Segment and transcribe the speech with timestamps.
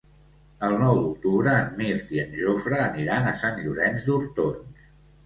[0.67, 4.89] El nou d'octubre en Mirt i en Jofre aniran a Sant Llorenç d'Hortons.